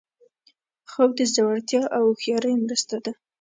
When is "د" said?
1.17-1.21